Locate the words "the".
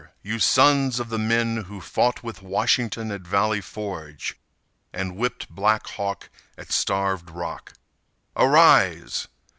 1.09-1.19